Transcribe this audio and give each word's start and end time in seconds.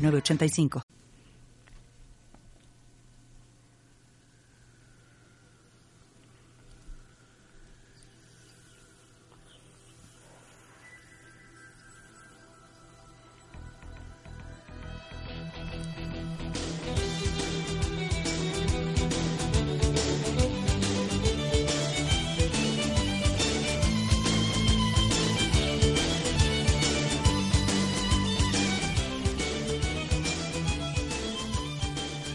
85 0.00 0.99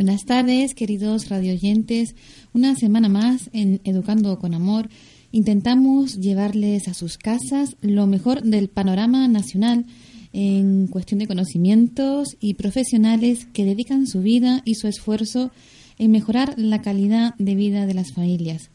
Buenas 0.00 0.24
tardes, 0.24 0.74
queridos 0.74 1.28
radioyentes. 1.28 2.14
Una 2.54 2.74
semana 2.74 3.10
más 3.10 3.50
en 3.52 3.82
Educando 3.84 4.38
con 4.38 4.54
Amor 4.54 4.88
intentamos 5.30 6.18
llevarles 6.18 6.88
a 6.88 6.94
sus 6.94 7.18
casas 7.18 7.76
lo 7.82 8.06
mejor 8.06 8.40
del 8.40 8.70
panorama 8.70 9.28
nacional 9.28 9.84
en 10.32 10.86
cuestión 10.86 11.18
de 11.18 11.26
conocimientos 11.26 12.28
y 12.40 12.54
profesionales 12.54 13.46
que 13.52 13.66
dedican 13.66 14.06
su 14.06 14.22
vida 14.22 14.62
y 14.64 14.76
su 14.76 14.88
esfuerzo 14.88 15.50
en 15.98 16.12
mejorar 16.12 16.54
la 16.56 16.80
calidad 16.80 17.34
de 17.36 17.54
vida 17.54 17.84
de 17.84 17.92
las 17.92 18.14
familias. 18.14 18.70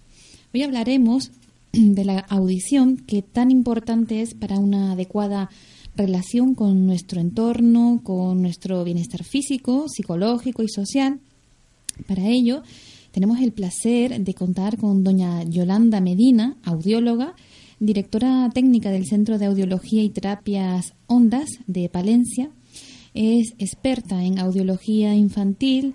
Hoy 0.53 0.61
hablaremos 0.61 1.31
de 1.73 2.05
la 2.05 2.19
audición 2.19 2.97
que 2.97 3.23
tan 3.23 3.49
importante 3.49 4.21
es 4.21 4.35
para 4.35 4.59
una 4.59 4.91
adecuada 4.91 5.49
relación 5.95 6.55
con 6.55 6.85
nuestro 6.85 7.21
entorno, 7.21 8.01
con 8.03 8.41
nuestro 8.41 8.83
bienestar 8.83 9.23
físico, 9.23 9.85
psicológico 9.87 10.63
y 10.63 10.69
social. 10.69 11.19
Para 12.07 12.27
ello, 12.27 12.63
tenemos 13.11 13.39
el 13.39 13.53
placer 13.53 14.19
de 14.19 14.33
contar 14.33 14.77
con 14.77 15.03
doña 15.03 15.43
Yolanda 15.43 16.01
Medina, 16.01 16.57
audióloga, 16.63 17.33
directora 17.79 18.49
técnica 18.53 18.91
del 18.91 19.05
Centro 19.05 19.37
de 19.37 19.45
Audiología 19.45 20.03
y 20.03 20.09
Terapias 20.09 20.93
Ondas 21.07 21.49
de 21.67 21.87
Palencia. 21.89 22.49
Es 23.13 23.53
experta 23.57 24.23
en 24.23 24.39
audiología 24.39 25.15
infantil, 25.15 25.93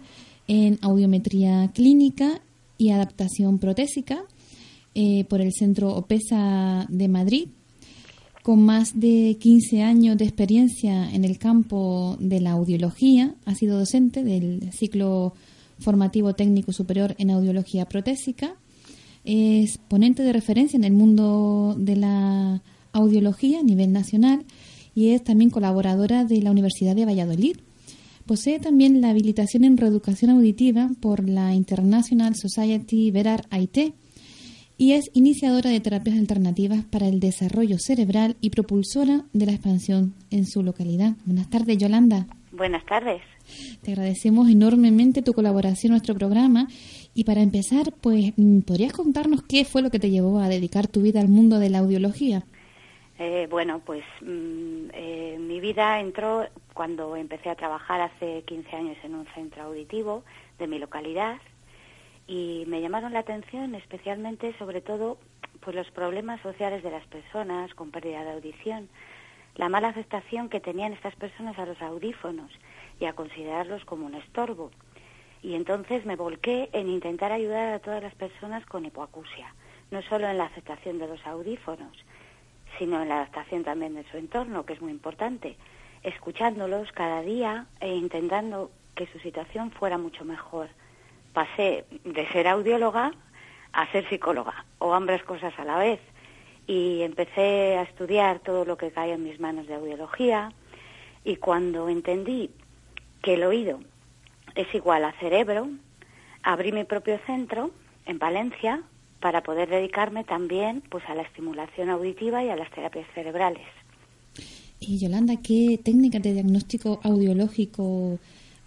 en 0.48 0.78
audiometría 0.80 1.70
clínica 1.74 2.40
y 2.78 2.90
adaptación 2.90 3.58
protésica 3.58 4.22
eh, 4.94 5.24
por 5.24 5.40
el 5.40 5.52
Centro 5.52 5.94
OPESA 5.94 6.86
de 6.88 7.08
Madrid. 7.08 7.48
Con 8.42 8.64
más 8.64 8.98
de 8.98 9.36
15 9.38 9.82
años 9.82 10.16
de 10.16 10.24
experiencia 10.24 11.10
en 11.12 11.24
el 11.24 11.38
campo 11.38 12.16
de 12.20 12.40
la 12.40 12.52
audiología, 12.52 13.34
ha 13.44 13.54
sido 13.54 13.78
docente 13.78 14.24
del 14.24 14.72
ciclo 14.72 15.34
formativo 15.78 16.32
técnico 16.34 16.72
superior 16.72 17.14
en 17.18 17.30
audiología 17.30 17.84
protésica. 17.84 18.54
Es 19.24 19.76
ponente 19.76 20.22
de 20.22 20.32
referencia 20.32 20.78
en 20.78 20.84
el 20.84 20.94
mundo 20.94 21.76
de 21.78 21.96
la 21.96 22.62
audiología 22.92 23.60
a 23.60 23.62
nivel 23.62 23.92
nacional 23.92 24.46
y 24.94 25.10
es 25.10 25.22
también 25.22 25.50
colaboradora 25.50 26.24
de 26.24 26.40
la 26.40 26.50
Universidad 26.50 26.96
de 26.96 27.04
Valladolid. 27.04 27.58
Posee 28.24 28.58
también 28.58 29.02
la 29.02 29.10
habilitación 29.10 29.64
en 29.64 29.76
reeducación 29.76 30.30
auditiva 30.30 30.90
por 31.00 31.28
la 31.28 31.54
International 31.54 32.34
Society 32.36 33.10
Verar 33.10 33.46
IT 33.52 33.92
y 34.80 34.94
es 34.94 35.10
iniciadora 35.12 35.68
de 35.68 35.78
terapias 35.80 36.16
alternativas 36.16 36.86
para 36.86 37.06
el 37.06 37.20
desarrollo 37.20 37.76
cerebral 37.78 38.38
y 38.40 38.48
propulsora 38.48 39.24
de 39.34 39.44
la 39.44 39.52
expansión 39.52 40.14
en 40.30 40.46
su 40.46 40.62
localidad. 40.62 41.16
Buenas 41.26 41.50
tardes, 41.50 41.76
Yolanda. 41.76 42.24
Buenas 42.50 42.86
tardes. 42.86 43.20
Te 43.82 43.92
agradecemos 43.92 44.48
enormemente 44.48 45.20
tu 45.20 45.34
colaboración 45.34 45.92
a 45.92 45.96
nuestro 45.96 46.14
programa. 46.14 46.66
Y 47.12 47.24
para 47.24 47.42
empezar, 47.42 47.92
pues, 48.00 48.32
mm, 48.38 48.60
¿podrías 48.60 48.94
contarnos 48.94 49.42
qué 49.42 49.66
fue 49.66 49.82
lo 49.82 49.90
que 49.90 49.98
te 49.98 50.08
llevó 50.08 50.38
a 50.38 50.48
dedicar 50.48 50.86
tu 50.86 51.02
vida 51.02 51.20
al 51.20 51.28
mundo 51.28 51.58
de 51.58 51.68
la 51.68 51.80
audiología? 51.80 52.44
Eh, 53.18 53.48
bueno, 53.50 53.82
pues 53.84 54.02
mm, 54.22 54.88
eh, 54.94 55.36
mi 55.38 55.60
vida 55.60 56.00
entró 56.00 56.46
cuando 56.72 57.16
empecé 57.16 57.50
a 57.50 57.54
trabajar 57.54 58.00
hace 58.00 58.44
15 58.46 58.76
años 58.76 58.96
en 59.04 59.14
un 59.14 59.26
centro 59.34 59.64
auditivo 59.64 60.24
de 60.58 60.66
mi 60.66 60.78
localidad 60.78 61.36
y 62.30 62.62
me 62.68 62.80
llamaron 62.80 63.12
la 63.12 63.18
atención 63.18 63.74
especialmente, 63.74 64.56
sobre 64.56 64.80
todo, 64.80 65.18
pues 65.58 65.74
los 65.74 65.90
problemas 65.90 66.40
sociales 66.42 66.80
de 66.84 66.92
las 66.92 67.04
personas 67.08 67.74
con 67.74 67.90
pérdida 67.90 68.22
de 68.22 68.30
audición, 68.30 68.88
la 69.56 69.68
mala 69.68 69.88
aceptación 69.88 70.48
que 70.48 70.60
tenían 70.60 70.92
estas 70.92 71.16
personas 71.16 71.58
a 71.58 71.66
los 71.66 71.82
audífonos 71.82 72.52
y 73.00 73.06
a 73.06 73.14
considerarlos 73.14 73.84
como 73.84 74.06
un 74.06 74.14
estorbo. 74.14 74.70
Y 75.42 75.56
entonces 75.56 76.06
me 76.06 76.14
volqué 76.14 76.70
en 76.72 76.88
intentar 76.88 77.32
ayudar 77.32 77.74
a 77.74 77.80
todas 77.80 78.00
las 78.00 78.14
personas 78.14 78.64
con 78.64 78.84
hipoacusia, 78.84 79.52
no 79.90 80.00
solo 80.02 80.28
en 80.28 80.38
la 80.38 80.44
aceptación 80.44 81.00
de 81.00 81.08
los 81.08 81.26
audífonos, 81.26 81.98
sino 82.78 83.02
en 83.02 83.08
la 83.08 83.16
adaptación 83.16 83.64
también 83.64 83.96
de 83.96 84.08
su 84.08 84.18
entorno, 84.18 84.64
que 84.64 84.74
es 84.74 84.80
muy 84.80 84.92
importante, 84.92 85.56
escuchándolos 86.04 86.92
cada 86.92 87.22
día 87.22 87.66
e 87.80 87.92
intentando 87.92 88.70
que 88.94 89.08
su 89.08 89.18
situación 89.18 89.72
fuera 89.72 89.98
mucho 89.98 90.24
mejor. 90.24 90.68
Pasé 91.32 91.84
de 92.04 92.28
ser 92.28 92.48
audióloga 92.48 93.12
a 93.72 93.92
ser 93.92 94.08
psicóloga, 94.08 94.64
o 94.78 94.94
ambas 94.94 95.22
cosas 95.22 95.52
a 95.58 95.64
la 95.64 95.78
vez, 95.78 96.00
y 96.66 97.02
empecé 97.02 97.76
a 97.76 97.82
estudiar 97.82 98.40
todo 98.40 98.64
lo 98.64 98.76
que 98.76 98.90
caía 98.90 99.14
en 99.14 99.24
mis 99.24 99.38
manos 99.38 99.66
de 99.66 99.74
audiología, 99.74 100.52
y 101.24 101.36
cuando 101.36 101.88
entendí 101.88 102.50
que 103.22 103.34
el 103.34 103.44
oído 103.44 103.80
es 104.54 104.74
igual 104.74 105.04
a 105.04 105.12
cerebro, 105.20 105.68
abrí 106.42 106.72
mi 106.72 106.84
propio 106.84 107.18
centro 107.26 107.70
en 108.06 108.18
Valencia 108.18 108.82
para 109.20 109.42
poder 109.42 109.68
dedicarme 109.68 110.24
también 110.24 110.82
pues 110.88 111.04
a 111.08 111.14
la 111.14 111.22
estimulación 111.22 111.90
auditiva 111.90 112.42
y 112.42 112.48
a 112.48 112.56
las 112.56 112.70
terapias 112.70 113.06
cerebrales. 113.14 113.66
Y 114.80 114.98
Yolanda, 114.98 115.34
¿qué 115.42 115.78
técnicas 115.84 116.22
de 116.22 116.32
diagnóstico 116.32 117.00
audiológico 117.02 118.18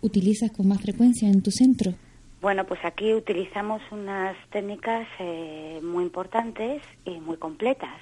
utilizas 0.01 0.51
con 0.51 0.67
más 0.67 0.81
frecuencia 0.81 1.27
en 1.27 1.41
tu 1.41 1.49
centro? 1.49 1.95
Bueno, 2.43 2.65
pues 2.65 2.83
aquí 2.83 3.13
utilizamos 3.13 3.81
unas 3.89 4.35
técnicas 4.49 5.07
eh, 5.17 5.79
muy 5.81 6.03
importantes 6.03 6.83
y 7.05 7.11
muy 7.21 7.37
completas, 7.37 7.95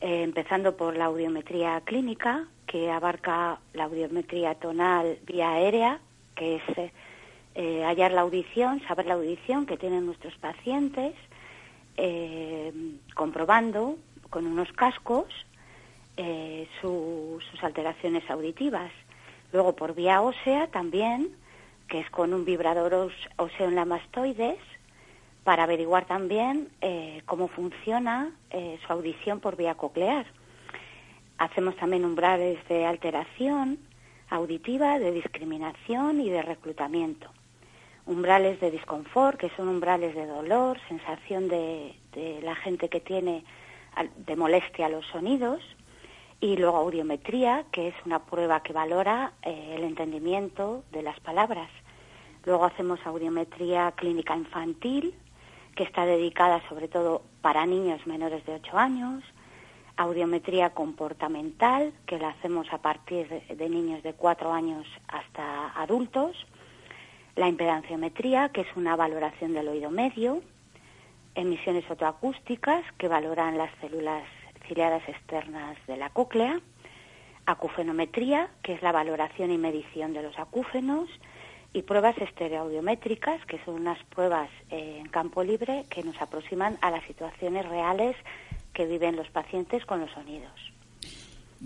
eh, 0.00 0.24
empezando 0.24 0.76
por 0.76 0.96
la 0.96 1.04
audiometría 1.04 1.80
clínica, 1.82 2.48
que 2.66 2.90
abarca 2.90 3.60
la 3.72 3.84
audiometría 3.84 4.56
tonal 4.56 5.20
vía 5.24 5.52
aérea, 5.52 6.00
que 6.34 6.56
es 6.56 6.90
eh, 7.54 7.84
hallar 7.84 8.10
la 8.10 8.22
audición, 8.22 8.82
saber 8.88 9.06
la 9.06 9.14
audición 9.14 9.66
que 9.66 9.76
tienen 9.76 10.04
nuestros 10.04 10.34
pacientes, 10.38 11.14
eh, 11.96 12.72
comprobando 13.14 13.98
con 14.30 14.48
unos 14.48 14.72
cascos 14.72 15.26
sus 16.80 17.62
alteraciones 17.62 18.28
auditivas. 18.28 18.90
Luego 19.52 19.76
por 19.76 19.94
vía 19.94 20.20
ósea 20.22 20.66
también, 20.66 21.30
que 21.90 22.00
es 22.00 22.08
con 22.10 22.32
un 22.32 22.46
vibrador 22.46 23.12
óseo 23.36 23.68
en 23.68 23.74
la 23.74 23.84
mastoides, 23.84 24.58
para 25.44 25.64
averiguar 25.64 26.06
también 26.06 26.68
cómo 27.26 27.48
funciona 27.48 28.30
su 28.50 28.92
audición 28.92 29.40
por 29.40 29.56
vía 29.56 29.74
coclear. 29.74 30.26
Hacemos 31.38 31.74
también 31.76 32.04
umbrales 32.04 32.58
de 32.68 32.84
alteración 32.84 33.78
auditiva, 34.30 34.98
de 34.98 35.12
discriminación 35.12 36.20
y 36.20 36.30
de 36.30 36.42
reclutamiento. 36.42 37.30
umbrales 38.06 38.58
de 38.60 38.70
disconfort, 38.72 39.38
que 39.38 39.50
son 39.50 39.68
umbrales 39.68 40.14
de 40.14 40.26
dolor, 40.26 40.78
sensación 40.88 41.48
de, 41.48 41.94
la 42.42 42.56
gente 42.56 42.88
que 42.88 43.00
tiene 43.00 43.44
de 44.26 44.36
molestia 44.36 44.88
los 44.88 45.06
sonidos, 45.06 45.60
y 46.40 46.56
luego 46.56 46.78
audiometría, 46.78 47.66
que 47.70 47.88
es 47.88 47.94
una 48.06 48.18
prueba 48.20 48.62
que 48.62 48.72
valora 48.72 49.32
eh, 49.42 49.74
el 49.76 49.84
entendimiento 49.84 50.82
de 50.90 51.02
las 51.02 51.20
palabras. 51.20 51.70
Luego 52.44 52.64
hacemos 52.64 53.00
audiometría 53.04 53.92
clínica 53.92 54.36
infantil, 54.36 55.14
que 55.74 55.84
está 55.84 56.06
dedicada 56.06 56.62
sobre 56.68 56.88
todo 56.88 57.22
para 57.42 57.66
niños 57.66 58.06
menores 58.06 58.44
de 58.46 58.54
8 58.54 58.78
años, 58.78 59.22
audiometría 59.96 60.70
comportamental, 60.70 61.92
que 62.06 62.18
la 62.18 62.30
hacemos 62.30 62.72
a 62.72 62.78
partir 62.78 63.28
de, 63.28 63.68
niños 63.68 64.02
de 64.02 64.14
4 64.14 64.52
años 64.52 64.86
hasta 65.08 65.68
adultos, 65.80 66.46
la 67.36 67.48
impedanciometría, 67.48 68.48
que 68.48 68.62
es 68.62 68.76
una 68.76 68.96
valoración 68.96 69.52
del 69.52 69.68
oído 69.68 69.90
medio, 69.90 70.42
emisiones 71.34 71.88
otoacústicas, 71.90 72.82
que 72.98 73.08
valoran 73.08 73.58
las 73.58 73.70
células 73.80 74.24
ciliadas 74.66 75.06
externas 75.08 75.76
de 75.86 75.96
la 75.96 76.10
cóclea, 76.10 76.60
acufenometría, 77.46 78.48
que 78.62 78.74
es 78.74 78.82
la 78.82 78.92
valoración 78.92 79.50
y 79.50 79.58
medición 79.58 80.12
de 80.12 80.22
los 80.22 80.38
acúfenos, 80.38 81.08
y 81.72 81.82
pruebas 81.82 82.18
estereoaudiométricas, 82.18 83.44
que 83.46 83.62
son 83.64 83.74
unas 83.74 84.02
pruebas 84.04 84.50
eh, 84.70 84.98
en 85.00 85.08
campo 85.08 85.44
libre 85.44 85.84
que 85.88 86.02
nos 86.02 86.20
aproximan 86.20 86.78
a 86.80 86.90
las 86.90 87.04
situaciones 87.04 87.68
reales 87.68 88.16
que 88.72 88.86
viven 88.86 89.16
los 89.16 89.28
pacientes 89.28 89.84
con 89.84 90.00
los 90.00 90.10
sonidos. 90.10 90.52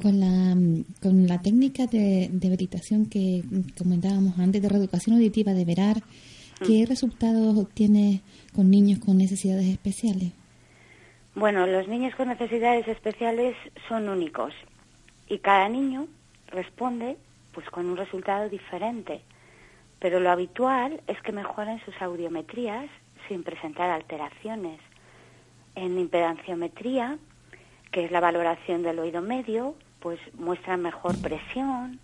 Con 0.02 0.18
la, 0.20 0.56
con 1.00 1.26
la 1.28 1.40
técnica 1.40 1.86
de, 1.86 2.28
de 2.30 2.68
que 3.10 3.42
comentábamos 3.78 4.38
antes, 4.38 4.60
de 4.60 4.68
reeducación 4.68 5.16
auditiva 5.16 5.52
de 5.52 5.64
Verar, 5.64 6.02
¿qué 6.66 6.84
mm. 6.84 6.88
resultados 6.88 7.56
obtiene 7.56 8.20
con 8.54 8.70
niños 8.70 8.98
con 8.98 9.16
necesidades 9.16 9.66
especiales? 9.66 10.32
Bueno, 11.36 11.66
los 11.66 11.88
niños 11.88 12.14
con 12.16 12.28
necesidades 12.28 12.86
especiales 12.88 13.56
son 13.88 14.08
únicos 14.08 14.52
y 15.28 15.38
cada 15.38 15.68
niño 15.68 16.06
responde 16.48 17.16
pues 17.52 17.68
con 17.70 17.86
un 17.86 17.96
resultado 17.96 18.48
diferente 18.48 19.20
pero 20.04 20.20
lo 20.20 20.30
habitual 20.30 21.00
es 21.06 21.18
que 21.22 21.32
mejoren 21.32 21.82
sus 21.82 21.94
audiometrías 22.02 22.90
sin 23.26 23.42
presentar 23.42 23.88
alteraciones. 23.88 24.78
En 25.76 25.98
impedanciometría, 25.98 27.16
que 27.90 28.04
es 28.04 28.10
la 28.10 28.20
valoración 28.20 28.82
del 28.82 28.98
oído 28.98 29.22
medio, 29.22 29.76
pues 30.00 30.20
muestran 30.34 30.82
mejor 30.82 31.18
presión 31.22 32.00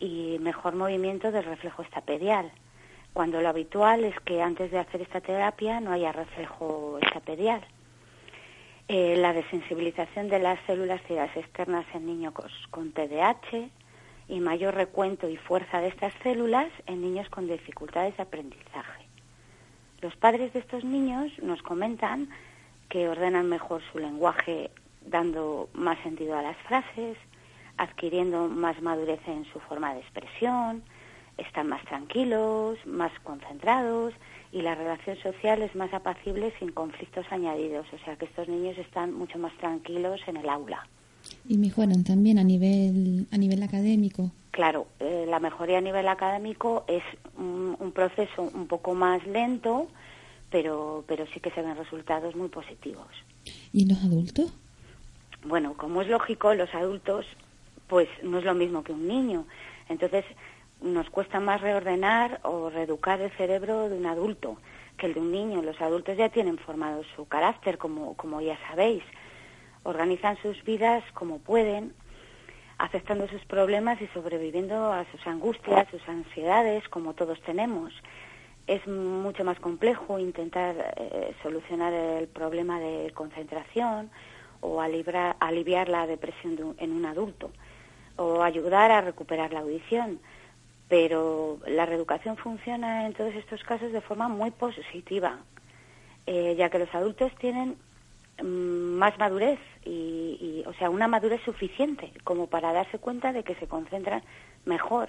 y 0.00 0.38
mejor 0.40 0.74
movimiento 0.74 1.30
del 1.30 1.44
reflejo 1.44 1.82
estapedial, 1.82 2.50
cuando 3.12 3.40
lo 3.40 3.48
habitual 3.48 4.02
es 4.02 4.18
que 4.22 4.42
antes 4.42 4.72
de 4.72 4.80
hacer 4.80 5.02
esta 5.02 5.20
terapia 5.20 5.78
no 5.78 5.92
haya 5.92 6.10
reflejo 6.10 6.98
estapedial. 7.00 7.60
Eh, 8.88 9.14
la 9.18 9.32
desensibilización 9.32 10.28
de 10.28 10.40
las 10.40 10.58
células 10.66 11.00
ciegas 11.06 11.30
externas 11.36 11.86
en 11.94 12.06
niños 12.06 12.34
con 12.70 12.90
TDAH, 12.90 13.70
y 14.28 14.40
mayor 14.40 14.74
recuento 14.74 15.28
y 15.28 15.36
fuerza 15.36 15.80
de 15.80 15.88
estas 15.88 16.12
células 16.22 16.68
en 16.86 17.00
niños 17.00 17.28
con 17.28 17.46
dificultades 17.46 18.16
de 18.16 18.22
aprendizaje. 18.22 19.06
Los 20.00 20.16
padres 20.16 20.52
de 20.52 20.60
estos 20.60 20.84
niños 20.84 21.32
nos 21.42 21.62
comentan 21.62 22.28
que 22.88 23.08
ordenan 23.08 23.48
mejor 23.48 23.82
su 23.92 23.98
lenguaje 23.98 24.70
dando 25.02 25.68
más 25.72 25.98
sentido 26.00 26.36
a 26.36 26.42
las 26.42 26.56
frases, 26.58 27.16
adquiriendo 27.76 28.48
más 28.48 28.80
madurez 28.82 29.20
en 29.26 29.44
su 29.46 29.60
forma 29.60 29.94
de 29.94 30.00
expresión, 30.00 30.82
están 31.38 31.68
más 31.68 31.84
tranquilos, 31.84 32.78
más 32.86 33.12
concentrados 33.20 34.14
y 34.52 34.62
la 34.62 34.74
relación 34.74 35.16
social 35.18 35.62
es 35.62 35.74
más 35.74 35.92
apacible 35.92 36.52
sin 36.58 36.72
conflictos 36.72 37.26
añadidos, 37.30 37.86
o 37.92 37.98
sea 38.04 38.16
que 38.16 38.24
estos 38.24 38.48
niños 38.48 38.78
están 38.78 39.12
mucho 39.12 39.38
más 39.38 39.52
tranquilos 39.58 40.20
en 40.26 40.38
el 40.38 40.48
aula. 40.48 40.86
Y 41.48 41.58
mejoran 41.58 42.04
también 42.04 42.38
a 42.38 42.44
nivel, 42.44 43.26
a 43.30 43.38
nivel 43.38 43.62
académico. 43.62 44.30
Claro, 44.50 44.86
eh, 45.00 45.26
la 45.28 45.38
mejoría 45.38 45.78
a 45.78 45.80
nivel 45.82 46.08
académico 46.08 46.84
es 46.88 47.02
un, 47.36 47.92
proceso 47.92 48.42
un 48.42 48.66
poco 48.66 48.94
más 48.94 49.24
lento, 49.26 49.86
pero, 50.50 51.04
pero 51.06 51.26
sí 51.26 51.40
que 51.40 51.50
se 51.50 51.62
ven 51.62 51.76
resultados 51.76 52.34
muy 52.34 52.48
positivos. 52.48 53.06
¿Y 53.72 53.82
en 53.82 53.88
los 53.90 54.02
adultos? 54.02 54.52
Bueno, 55.44 55.74
como 55.74 56.02
es 56.02 56.08
lógico, 56.08 56.54
los 56.54 56.74
adultos 56.74 57.26
pues 57.86 58.08
no 58.22 58.38
es 58.38 58.44
lo 58.44 58.54
mismo 58.54 58.82
que 58.82 58.92
un 58.92 59.06
niño. 59.06 59.44
Entonces 59.88 60.24
nos 60.80 61.08
cuesta 61.10 61.40
más 61.40 61.60
reordenar 61.60 62.40
o 62.42 62.70
reeducar 62.70 63.20
el 63.20 63.30
cerebro 63.32 63.88
de 63.88 63.96
un 63.96 64.06
adulto 64.06 64.58
que 64.96 65.06
el 65.06 65.14
de 65.14 65.20
un 65.20 65.32
niño. 65.32 65.62
Los 65.62 65.80
adultos 65.80 66.16
ya 66.16 66.28
tienen 66.28 66.58
formado 66.58 67.02
su 67.14 67.26
carácter, 67.26 67.78
como, 67.78 68.14
como 68.14 68.40
ya 68.40 68.58
sabéis 68.68 69.02
organizan 69.86 70.36
sus 70.42 70.62
vidas 70.64 71.04
como 71.14 71.38
pueden, 71.38 71.94
aceptando 72.78 73.28
sus 73.28 73.44
problemas 73.44 74.00
y 74.02 74.06
sobreviviendo 74.08 74.92
a 74.92 75.06
sus 75.12 75.24
angustias, 75.26 75.88
sus 75.90 76.06
ansiedades, 76.08 76.86
como 76.88 77.14
todos 77.14 77.40
tenemos. 77.42 77.92
Es 78.66 78.86
mucho 78.88 79.44
más 79.44 79.58
complejo 79.60 80.18
intentar 80.18 80.74
eh, 80.96 81.34
solucionar 81.42 81.92
el 81.92 82.26
problema 82.26 82.80
de 82.80 83.12
concentración 83.14 84.10
o 84.60 84.80
aliviar 84.80 85.88
la 85.88 86.06
depresión 86.06 86.74
en 86.78 86.92
un 86.92 87.06
adulto 87.06 87.52
o 88.16 88.42
ayudar 88.42 88.90
a 88.90 89.02
recuperar 89.02 89.52
la 89.52 89.60
audición. 89.60 90.18
Pero 90.88 91.58
la 91.66 91.86
reeducación 91.86 92.36
funciona 92.36 93.06
en 93.06 93.12
todos 93.12 93.34
estos 93.34 93.62
casos 93.62 93.92
de 93.92 94.00
forma 94.00 94.28
muy 94.28 94.50
positiva, 94.50 95.38
eh, 96.26 96.54
ya 96.56 96.70
que 96.70 96.78
los 96.78 96.92
adultos 96.94 97.32
tienen 97.38 97.76
más 98.42 99.18
madurez 99.18 99.58
y, 99.84 100.62
o 100.66 100.72
sea 100.74 100.90
una 100.90 101.08
madurez 101.08 101.40
suficiente 101.44 102.12
como 102.24 102.48
para 102.48 102.72
darse 102.72 102.98
cuenta 102.98 103.32
de 103.32 103.44
que 103.44 103.54
se 103.54 103.66
concentran 103.66 104.22
mejor 104.64 105.08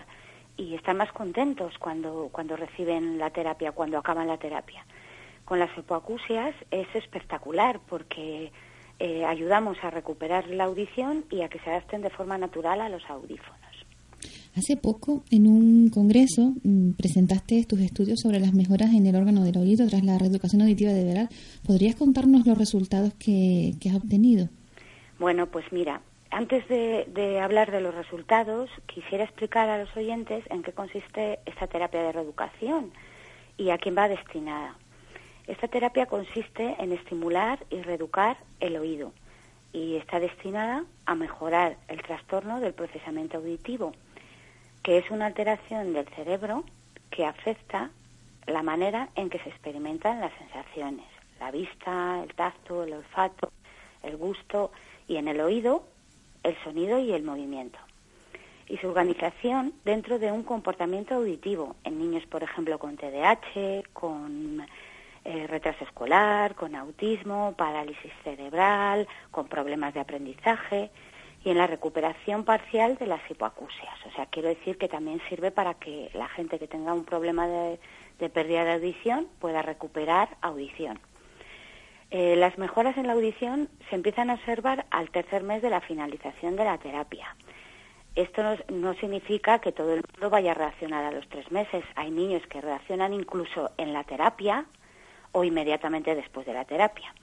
y 0.55 0.75
están 0.75 0.97
más 0.97 1.11
contentos 1.11 1.77
cuando 1.77 2.29
cuando 2.31 2.55
reciben 2.55 3.17
la 3.17 3.29
terapia 3.29 3.71
cuando 3.71 3.97
acaban 3.97 4.27
la 4.27 4.37
terapia. 4.37 4.85
Con 5.45 5.59
las 5.59 5.75
hipoacusias 5.77 6.55
es 6.71 6.87
espectacular 6.93 7.79
porque 7.87 8.51
eh, 8.99 9.25
ayudamos 9.25 9.77
a 9.83 9.89
recuperar 9.89 10.47
la 10.47 10.65
audición 10.65 11.25
y 11.29 11.41
a 11.41 11.49
que 11.49 11.59
se 11.59 11.69
adapten 11.69 12.01
de 12.01 12.09
forma 12.09 12.37
natural 12.37 12.81
a 12.81 12.89
los 12.89 13.09
audífonos 13.09 13.66
Hace 14.57 14.75
poco, 14.75 15.23
en 15.29 15.45
un 15.45 15.91
congreso, 15.91 16.55
mm, 16.63 16.93
presentaste 16.93 17.63
tus 17.65 17.79
estudios 17.79 18.19
sobre 18.19 18.39
las 18.39 18.55
mejoras 18.55 18.91
en 18.91 19.05
el 19.05 19.15
órgano 19.15 19.43
del 19.43 19.55
oído 19.55 19.87
tras 19.87 20.03
la 20.03 20.17
reeducación 20.17 20.63
auditiva 20.63 20.93
de 20.93 21.03
Veral. 21.03 21.29
¿Podrías 21.63 21.95
contarnos 21.95 22.47
los 22.47 22.57
resultados 22.57 23.13
que, 23.13 23.75
has 23.87 23.95
obtenido? 23.95 24.49
Bueno, 25.19 25.45
pues 25.45 25.71
mira, 25.71 26.01
antes 26.31 26.67
de, 26.69 27.39
hablar 27.39 27.69
de 27.69 27.81
los 27.81 27.93
resultados, 27.93 28.71
quisiera 28.87 29.25
explicar 29.25 29.69
a 29.69 29.77
los 29.77 29.95
oyentes 29.95 30.43
en 30.49 30.63
qué 30.63 30.71
consiste 30.71 31.37
esta 31.45 31.67
terapia 31.67 32.01
de 32.01 32.13
reeducación 32.13 32.91
y 33.59 33.69
a 33.69 33.77
quién 33.77 33.95
va 33.95 34.09
destinada. 34.09 34.73
Esta 35.45 35.67
terapia 35.67 36.07
consiste 36.07 36.75
en 36.79 36.93
estimular 36.93 37.63
y 37.69 37.83
reeducar 37.83 38.37
el 38.59 38.75
oído 38.77 39.13
y 39.71 39.97
está 39.97 40.19
destinada 40.19 40.83
a 41.05 41.13
mejorar 41.13 41.77
el 41.89 42.01
trastorno 42.01 42.59
del 42.59 42.73
procesamiento 42.73 43.37
auditivo 43.37 43.93
que 44.87 44.99
es 44.99 45.11
una 45.11 45.25
alteración 45.25 45.91
del 45.91 46.07
cerebro 46.15 46.63
que 47.09 47.25
afecta 47.25 47.89
la 48.45 48.63
manera 48.63 49.09
en 49.15 49.29
que 49.29 49.37
se 49.39 49.49
experimentan 49.49 50.21
las 50.21 50.31
sensaciones, 50.37 51.05
la 51.41 51.51
vista, 51.51 52.23
el 52.23 52.33
tacto, 52.33 52.83
el 52.83 52.93
olfato, 52.93 53.51
el 54.01 54.15
gusto 54.15 54.71
y 55.05 55.17
en 55.17 55.27
el 55.27 55.41
oído 55.41 55.83
el 56.41 56.55
sonido 56.63 56.99
y 56.99 57.11
el 57.11 57.23
movimiento. 57.23 57.77
Y 58.69 58.77
su 58.77 58.87
organización 58.87 59.73
dentro 59.83 60.19
de 60.19 60.31
un 60.31 60.43
comportamiento 60.43 61.15
auditivo 61.15 61.75
en 61.83 61.99
niños, 61.99 62.25
por 62.25 62.43
ejemplo, 62.43 62.79
con 62.79 62.95
TDAH, 62.95 63.83
con 63.91 64.65
eh, 65.25 65.47
retraso 65.47 65.83
escolar, 65.83 66.55
con 66.55 66.75
autismo, 66.75 67.55
parálisis 67.57 68.13
cerebral, 68.23 69.05
con 69.31 69.49
problemas 69.49 69.93
de 69.93 69.99
aprendizaje 69.99 70.91
y 71.43 71.49
en 71.51 71.57
la 71.57 71.67
recuperación 71.67 72.43
parcial 72.43 72.97
de 72.97 73.07
las 73.07 73.21
hipoacusias. 73.29 74.05
O 74.05 74.11
sea, 74.11 74.25
quiero 74.25 74.49
decir 74.49 74.77
que 74.77 74.87
también 74.87 75.21
sirve 75.29 75.51
para 75.51 75.75
que 75.75 76.09
la 76.13 76.27
gente 76.27 76.59
que 76.59 76.67
tenga 76.67 76.93
un 76.93 77.05
problema 77.05 77.47
de, 77.47 77.79
pérdida 78.29 78.65
de 78.65 78.73
audición 78.73 79.27
pueda 79.39 79.61
recuperar 79.61 80.37
audición. 80.41 80.99
Eh, 82.09 82.35
las 82.37 82.57
mejoras 82.57 82.97
en 82.97 83.07
la 83.07 83.13
audición 83.13 83.69
se 83.89 83.95
empiezan 83.95 84.29
a 84.29 84.35
observar 84.35 84.85
al 84.91 85.09
tercer 85.09 85.43
mes 85.43 85.61
de 85.61 85.69
la 85.69 85.81
finalización 85.81 86.55
de 86.55 86.63
la 86.63 86.77
terapia. 86.77 87.35
Esto 88.15 88.41
no, 88.41 88.55
no, 88.69 88.93
significa 88.95 89.59
que 89.59 89.71
todo 89.71 89.93
el 89.93 90.01
mundo 90.11 90.29
vaya 90.29 90.51
a 90.51 90.55
reaccionar 90.55 91.05
a 91.05 91.11
los 91.11 91.27
tres 91.29 91.51
meses. 91.51 91.83
Hay 91.95 92.09
niños 92.09 92.41
que 92.47 92.61
reaccionan 92.61 93.13
incluso 93.13 93.71
en 93.77 93.93
la 93.93 94.03
terapia 94.03 94.65
o 95.33 95.43
inmediatamente 95.43 96.15
después 96.15 96.45
de 96.45 96.53
la 96.53 96.65
terapia. 96.65 97.13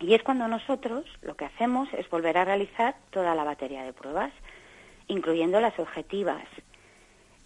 Y 0.00 0.14
es 0.14 0.22
cuando 0.22 0.48
nosotros 0.48 1.04
lo 1.22 1.36
que 1.36 1.44
hacemos 1.44 1.88
es 1.92 2.08
volver 2.08 2.38
a 2.38 2.44
realizar 2.44 2.96
toda 3.10 3.34
la 3.34 3.44
batería 3.44 3.84
de 3.84 3.92
pruebas, 3.92 4.32
incluyendo 5.08 5.60
las 5.60 5.78
objetivas. 5.78 6.44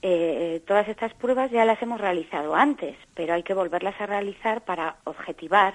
eh, 0.07 0.61
todas 0.67 0.87
estas 0.89 1.15
pruebas 1.15 1.51
ya 1.51 1.65
las 1.65 1.81
hemos 1.81 1.99
realizado 1.99 2.55
antes, 2.55 2.95
pero 3.15 3.33
hay 3.33 3.43
que 3.43 3.55
volverlas 3.55 3.99
a 4.01 4.07
realizar 4.07 4.61
para 4.63 4.97
objetivar 5.05 5.75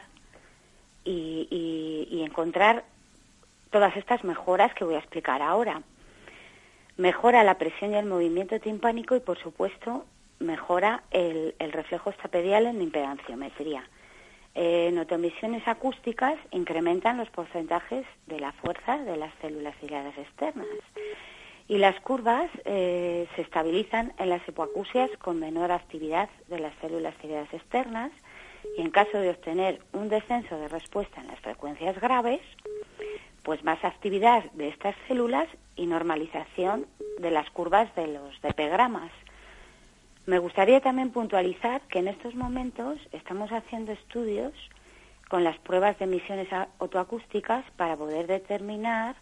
y, 1.03 2.23
encontrar 2.23 2.83
todas 3.71 3.95
estas 3.97 4.23
mejoras 4.23 4.73
que 4.73 4.83
voy 4.83 4.95
a 4.95 4.99
explicar 4.99 5.41
ahora. 5.41 5.81
Mejora 6.97 7.43
la 7.43 7.57
presión 7.57 7.93
y 7.93 7.95
el 7.95 8.05
movimiento 8.05 8.59
timpánico 8.59 9.15
y, 9.15 9.19
por 9.19 9.39
supuesto, 9.39 10.05
mejora 10.39 11.03
el, 11.11 11.53
reflejo 11.71 12.09
estapedial 12.09 12.65
en 12.65 12.81
impedanciometría. 12.81 13.87
En 14.55 14.97
autoemisiones 14.97 15.67
acústicas 15.67 16.35
incrementan 16.51 17.17
los 17.17 17.29
porcentajes 17.29 18.05
de 18.27 18.39
la 18.39 18.51
fuerza 18.53 18.97
de 18.97 19.15
las 19.15 19.33
células 19.41 19.75
ciliadas 19.79 20.17
externas 20.17 20.67
y 21.69 21.77
las 21.77 21.97
curvas 22.01 22.49
eh, 22.65 23.27
se 23.35 23.43
estabilizan 23.43 24.11
en 24.17 24.29
las 24.29 24.45
hipoacusias 24.47 25.11
con 25.19 25.39
menor 25.39 25.71
actividad 25.71 26.27
de 26.47 26.59
las 26.59 26.73
células 26.81 27.13
ciliadas 27.21 27.53
externas 27.53 28.11
y 28.75 28.81
en 28.81 28.89
caso 28.89 29.19
de 29.19 29.29
obtener 29.29 29.79
un 29.93 30.09
descenso 30.09 30.57
de 30.57 30.67
respuesta 30.67 31.21
en 31.21 31.27
las 31.27 31.39
frecuencias 31.39 32.01
graves, 32.01 32.41
pues 33.43 33.63
más 33.63 33.83
actividad 33.85 34.43
de 34.53 34.69
estas 34.69 34.95
células 35.07 35.47
y 35.75 35.85
normalización 35.85 36.87
de 37.19 37.31
las 37.31 37.49
curvas 37.51 37.93
de 37.95 38.07
los 38.07 38.41
depegramas. 38.41 39.11
Me 40.29 40.37
gustaría 40.37 40.79
también 40.79 41.09
puntualizar 41.09 41.81
que 41.87 41.97
en 41.97 42.07
estos 42.07 42.35
momentos 42.35 42.99
estamos 43.11 43.49
haciendo 43.49 43.93
estudios 43.93 44.53
con 45.27 45.43
las 45.43 45.57
pruebas 45.57 45.97
de 45.97 46.05
emisiones 46.05 46.47
autoacústicas 46.77 47.65
para 47.77 47.97
poder 47.97 48.27
determinar 48.27 49.15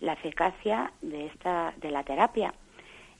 la 0.00 0.12
eficacia 0.12 0.92
de 1.00 1.28
esta 1.28 1.72
de 1.80 1.90
la 1.90 2.02
terapia 2.02 2.52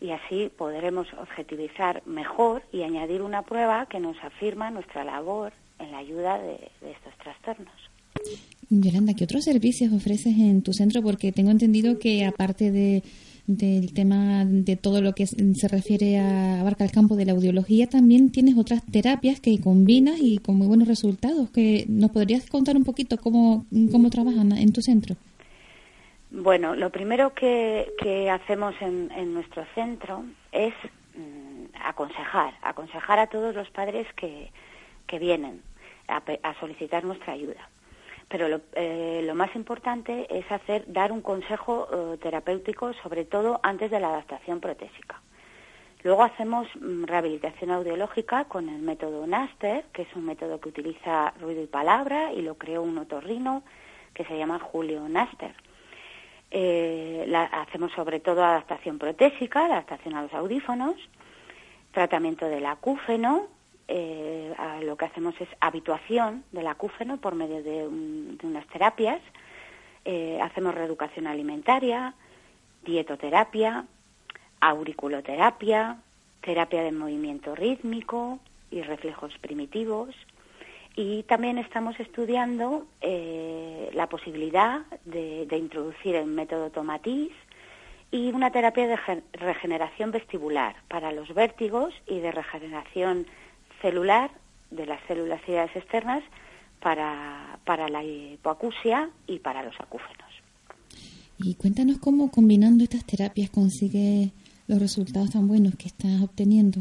y 0.03 0.11
así 0.11 0.51
podremos 0.55 1.07
objetivizar 1.15 2.03
mejor 2.05 2.63
y 2.73 2.83
añadir 2.83 3.23
una 3.23 3.41
prueba 3.41 3.87
que 3.87 4.01
nos 4.01 4.23
afirma 4.23 4.71
nuestra 4.71 5.03
labor 5.03 5.55
en 5.79 5.93
la 5.93 5.99
ayuda 5.99 6.37
de, 6.37 6.59
de 6.83 6.91
estos 6.91 7.17
trastornos. 7.23 7.73
Yolanda, 8.69 9.15
¿qué 9.15 9.25
otros 9.25 9.45
servicios 9.45 9.95
ofreces 9.95 10.35
en 10.39 10.61
tu 10.61 10.75
centro? 10.75 11.01
Porque 11.01 11.33
tengo 11.33 11.51
entendido 11.51 11.99
que 11.99 12.27
aparte 12.27 12.71
de 12.71 13.03
del 13.47 13.93
tema 13.95 14.45
de 14.45 14.77
todo 14.77 15.01
lo 15.01 15.13
que 15.13 15.27
se 15.27 15.69
refiere 15.69 16.19
a 16.19 16.61
abarca 16.61 16.85
el 16.85 16.93
campo 16.93 17.17
de 17.17 17.25
la 17.25 17.33
audiología, 17.33 17.87
también 17.87 18.31
tienes 18.31 18.57
otras 18.57 18.85
terapias 18.85 19.41
que 19.41 19.61
combinas 19.61 20.19
y 20.21 20.39
con 20.39 20.57
muy 20.57 20.67
buenos 20.67 20.89
resultados. 20.89 21.51
que 21.51 21.85
¿Nos 21.89 22.11
podrías 22.11 22.49
contar 22.49 22.77
un 22.77 22.85
poquito 22.85 23.17
cómo, 23.19 23.67
cómo 23.91 24.11
trabajan 24.11 24.53
en 24.53 24.73
tu 24.73 24.83
centro? 24.83 25.17
Bueno, 26.31 26.77
lo 26.77 26.91
primero 26.91 27.35
que, 27.35 28.31
hacemos 28.31 28.75
en, 28.81 29.11
en, 29.17 29.35
nuestro 29.35 29.65
centro 29.75 30.25
es 30.53 30.75
mm, 31.17 31.75
aconsejar, 31.85 32.55
aconsejar 32.63 33.19
a 33.19 33.27
todos 33.27 33.55
los 33.55 33.69
padres 33.71 34.07
que, 34.15 34.51
que 35.07 35.19
vienen 35.19 35.63
a 36.09 36.55
solicitar 36.59 37.05
nuestra 37.05 37.35
ayuda 37.35 37.69
pero 38.31 38.49
lo, 38.49 38.61
eh, 38.75 39.23
lo, 39.27 39.35
más 39.35 39.55
importante 39.57 40.29
es 40.31 40.51
hacer 40.53 40.85
dar 40.87 41.11
un 41.11 41.21
consejo 41.21 41.89
eh, 41.93 42.17
terapéutico, 42.19 42.93
sobre 43.03 43.25
todo 43.25 43.59
antes 43.65 43.91
de 43.91 43.99
la 43.99 44.11
adaptación 44.11 44.61
protésica. 44.61 45.21
Luego 46.05 46.23
hacemos 46.23 46.69
mm, 46.77 47.07
rehabilitación 47.07 47.73
audiológica 47.73 48.45
con 48.45 48.69
el 48.69 48.83
método 48.83 49.27
Naster, 49.27 49.85
que 49.93 50.03
es 50.03 50.09
un 50.15 50.27
método 50.27 50.61
que 50.61 50.69
utiliza 50.69 51.35
ruido 51.41 51.61
y 51.61 51.67
palabra 51.67 52.33
y 52.33 52.43
lo 52.43 52.55
creó 52.55 52.83
un 52.83 52.99
otorrino 52.99 53.65
que 54.15 54.25
se 54.25 54.39
llama 54.39 54.61
Julio 54.61 55.09
Naster. 55.09 55.53
Eh, 56.53 57.25
la, 57.27 57.43
hacemos 57.43 57.91
sobre 57.93 58.21
todo 58.21 58.45
adaptación 58.45 58.99
protésica, 58.99 59.67
adaptación 59.67 60.15
a 60.15 60.23
los 60.23 60.33
audífonos, 60.35 60.95
tratamiento 61.91 62.47
del 62.47 62.67
acúfeno, 62.67 63.49
eh, 63.93 64.55
lo 64.85 64.97
que 64.97 65.07
hacemos 65.07 65.35
es 65.41 65.49
habituación 65.61 66.45
del 66.53 66.69
acúfeno 66.69 67.17
por 67.17 67.35
medio 67.35 67.61
de, 67.61 67.89
unas 67.89 68.65
terapias. 68.69 69.21
Eh, 70.05 70.39
hacemos 70.41 70.77
reeducación 70.77 71.27
alimentaria, 71.27 72.15
dietoterapia, 72.85 73.87
auriculoterapia, 74.61 75.99
terapia 76.41 76.85
de 76.85 76.93
movimiento 76.93 77.57
rítmico 77.57 78.39
y 78.71 78.83
reflejos 78.83 79.37
primitivos. 79.39 80.15
Y 80.95 81.25
también 81.25 81.59
estamos 81.59 81.99
estudiando 81.99 82.87
eh, 83.01 83.91
la 83.93 84.09
posibilidad 84.09 84.83
de, 85.05 85.49
introducir 85.51 86.15
el 86.15 86.27
método 86.27 86.71
Tomatis 86.71 87.33
y 88.13 88.31
una 88.31 88.53
terapia 88.53 88.87
de 88.87 89.23
regeneración 89.33 90.13
vestibular 90.13 90.77
para 90.87 91.11
los 91.11 91.35
vértigos 91.35 91.93
y 92.07 92.21
de 92.21 92.31
regeneración 92.31 93.27
celular 93.81 94.31
de 94.71 94.87
las 94.87 95.01
células 95.07 95.41
ciliadas 95.45 95.75
externas 95.75 96.23
para, 96.81 97.59
para 97.65 97.89
la 97.89 98.03
hipoacusia 98.03 99.11
y 99.27 99.39
para 99.39 99.63
los 99.63 99.79
acúfenos. 99.81 100.31
Y 101.39 101.55
cuéntanos 101.55 101.99
cómo 101.99 102.31
combinando 102.31 102.85
estas 102.85 103.05
terapias 103.05 103.51
consigue 103.51 104.33
los 104.67 104.79
resultados 104.79 105.31
tan 105.31 105.49
buenos 105.49 105.75
que 105.77 105.89
estás 105.89 106.21
obteniendo. 106.23 106.81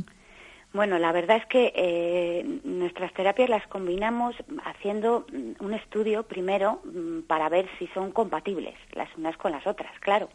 Bueno, 0.74 1.00
la 1.00 1.12
verdad 1.12 1.38
es 1.38 1.46
que 1.48 1.74
eh, 1.76 2.60
nuestras 2.64 3.12
terapias 3.14 3.50
las 3.50 3.66
combinamos 3.68 4.36
haciendo 4.66 5.26
un 5.60 5.74
estudio 5.74 6.24
primero 6.24 6.82
mm, 6.84 7.22
para 7.22 7.50
ver 7.50 7.68
si 7.80 7.88
son 7.88 8.12
compatibles 8.12 8.76
las 8.94 9.10
unas 9.18 9.36
con 9.38 9.52
las 9.52 9.66
otras, 9.66 9.92
claro. 10.00 10.30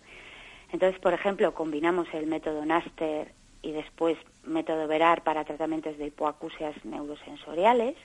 Entonces, 0.72 0.98
por 1.00 1.14
ejemplo, 1.14 1.54
combinamos 1.54 2.08
el 2.14 2.26
método 2.26 2.64
Naster 2.64 3.32
y 3.64 3.72
después 3.72 4.16
método 4.44 4.86
Verar 4.86 5.22
para 5.22 5.44
tratamientos 5.44 5.96
de 5.98 6.06
hipoacusias 6.06 6.74
neurosensoriales. 6.84 7.96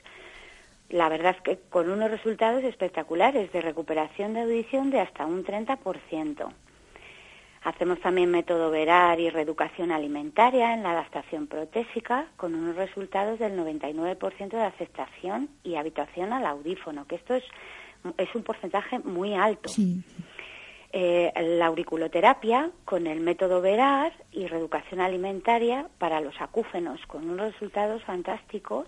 La 0.88 1.08
verdad 1.08 1.36
es 1.36 1.42
que 1.42 1.58
con 1.68 1.90
unos 1.90 2.10
resultados 2.10 2.64
espectaculares 2.64 3.52
de 3.52 3.60
recuperación 3.60 4.34
de 4.34 4.40
audición 4.40 4.90
de 4.90 5.00
hasta 5.00 5.26
un 5.26 5.44
30%. 5.44 6.52
Hacemos 7.62 8.00
también 8.00 8.30
método 8.30 8.70
Verar 8.70 9.20
y 9.20 9.28
reeducación 9.28 9.92
alimentaria 9.92 10.72
en 10.72 10.82
la 10.82 10.92
adaptación 10.92 11.46
protésica 11.46 12.26
con 12.36 12.54
unos 12.54 12.74
resultados 12.76 13.38
del 13.38 13.56
99% 13.58 14.48
de 14.48 14.64
aceptación 14.64 15.50
y 15.62 15.76
habituación 15.76 16.32
al 16.32 16.46
audífono, 16.46 17.06
que 17.06 17.16
esto 17.16 17.34
es, 17.34 17.44
es 18.16 18.34
un 18.34 18.42
porcentaje 18.42 18.98
muy 19.00 19.34
alto. 19.34 19.68
Sí 19.68 20.02
eh, 20.92 21.32
la 21.40 21.66
auriculoterapia 21.66 22.70
con 22.84 23.06
el 23.06 23.20
método 23.20 23.60
Verar 23.60 24.12
y 24.32 24.46
reeducación 24.46 25.00
alimentaria 25.00 25.88
para 25.98 26.20
los 26.20 26.40
acúfenos, 26.40 27.00
con 27.06 27.30
unos 27.30 27.52
resultados 27.52 28.02
fantásticos 28.04 28.86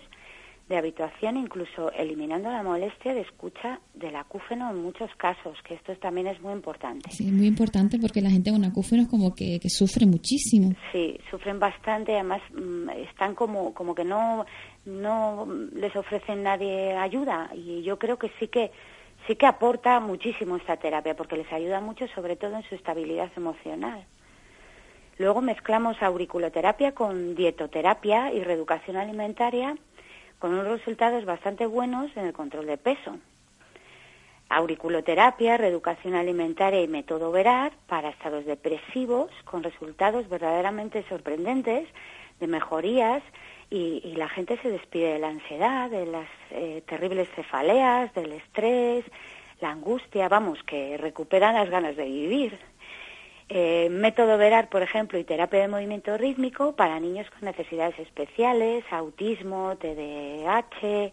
de 0.69 0.77
habituación, 0.77 1.37
incluso 1.37 1.91
eliminando 1.91 2.49
la 2.49 2.63
molestia 2.63 3.13
de 3.13 3.21
escucha 3.21 3.79
del 3.93 4.15
acúfeno 4.15 4.69
en 4.71 4.81
muchos 4.81 5.09
casos, 5.17 5.57
que 5.63 5.73
esto 5.75 5.95
también 5.97 6.27
es 6.27 6.41
muy 6.41 6.53
importante. 6.53 7.11
Sí, 7.11 7.31
muy 7.31 7.47
importante 7.47 7.99
porque 7.99 8.21
la 8.21 8.29
gente 8.29 8.51
con 8.51 8.63
acúfenos 8.63 9.07
como 9.07 9.35
que, 9.35 9.59
sufre 9.67 10.05
muchísimo. 10.05 10.73
Sí, 10.91 11.17
sufren 11.29 11.59
bastante, 11.59 12.13
además 12.13 12.41
mm, 12.53 12.89
están 13.09 13.35
como, 13.35 13.73
como 13.73 13.93
que 13.93 14.05
no, 14.05 14.45
no 14.85 15.47
les 15.73 15.95
ofrecen 15.95 16.43
nadie 16.43 16.93
ayuda 16.95 17.49
y 17.53 17.81
yo 17.83 17.99
creo 17.99 18.17
que 18.17 18.31
sí 18.39 18.47
que 18.47 18.71
sí 19.27 19.35
que 19.35 19.45
aporta 19.45 19.99
muchísimo 19.99 20.57
esta 20.57 20.77
terapia 20.77 21.15
porque 21.15 21.37
les 21.37 21.51
ayuda 21.51 21.79
mucho 21.79 22.07
sobre 22.09 22.35
todo 22.35 22.55
en 22.55 22.63
su 22.63 22.75
estabilidad 22.75 23.31
emocional. 23.35 24.05
Luego 25.17 25.41
mezclamos 25.41 26.01
auriculoterapia 26.01 26.93
con 26.93 27.35
dietoterapia 27.35 28.33
y 28.33 28.43
reeducación 28.43 28.97
alimentaria 28.97 29.77
con 30.39 30.53
unos 30.53 30.67
resultados 30.67 31.23
bastante 31.25 31.65
buenos 31.65 32.11
en 32.17 32.25
el 32.25 32.33
control 32.33 32.65
de 32.65 32.77
peso. 32.77 33.17
Auriculoterapia, 34.49 35.57
reeducación 35.57 36.15
alimentaria 36.15 36.81
y 36.81 36.87
método 36.87 37.31
Verar 37.31 37.71
para 37.87 38.09
estados 38.09 38.45
depresivos 38.45 39.31
con 39.45 39.63
resultados 39.63 40.27
verdaderamente 40.29 41.03
sorprendentes 41.07 41.87
de 42.39 42.47
mejorías 42.47 43.23
y, 43.73 44.13
la 44.15 44.29
gente 44.29 44.59
se 44.61 44.69
despide 44.69 45.13
de 45.13 45.19
la 45.19 45.29
ansiedad, 45.29 45.89
de 45.89 46.05
las 46.05 46.27
eh, 46.51 46.83
terribles 46.85 47.27
cefaleas, 47.35 48.13
del 48.13 48.33
estrés, 48.33 49.03
la 49.61 49.71
angustia, 49.71 50.29
vamos, 50.29 50.61
que 50.63 50.95
recuperan 50.97 51.55
las 51.55 51.71
ganas 51.71 51.95
de 51.95 52.05
vivir. 52.05 52.59
Eh, 53.49 53.87
método 53.89 54.37
Verar, 54.37 54.69
por 54.69 54.83
ejemplo, 54.83 55.17
y 55.17 55.23
terapia 55.23 55.61
de 55.61 55.67
movimiento 55.67 56.15
rítmico 56.17 56.75
para 56.75 56.99
niños 56.99 57.27
con 57.31 57.45
necesidades 57.45 57.97
especiales, 57.97 58.83
autismo, 58.91 59.75
TDAH, 59.77 61.11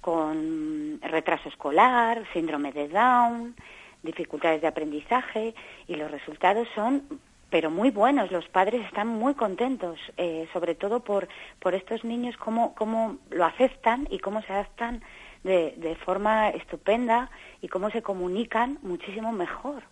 con 0.00 1.00
retraso 1.02 1.48
escolar, 1.48 2.22
síndrome 2.32 2.70
de 2.70 2.86
Down, 2.86 3.56
dificultades 4.04 4.60
de 4.60 4.68
aprendizaje, 4.68 5.54
y 5.88 5.96
los 5.96 6.08
resultados 6.08 6.68
son 6.76 7.02
pero 7.50 7.70
muy 7.70 7.90
buenos. 7.90 8.30
Los 8.30 8.48
padres 8.48 8.84
están 8.86 9.08
muy 9.08 9.34
contentos, 9.34 9.98
eh, 10.16 10.48
sobre 10.52 10.74
todo 10.74 11.00
por, 11.00 11.28
por 11.60 11.74
estos 11.74 12.04
niños, 12.04 12.36
cómo, 12.36 12.74
cómo 12.74 13.18
lo 13.30 13.44
aceptan 13.44 14.08
y 14.10 14.18
cómo 14.18 14.42
se 14.42 14.52
adaptan 14.52 15.02
de, 15.44 15.74
de 15.76 15.94
forma 15.96 16.50
estupenda 16.50 17.30
y 17.62 17.68
cómo 17.68 17.90
se 17.90 18.02
comunican 18.02 18.78
muchísimo 18.82 19.32
mejor. 19.32 19.82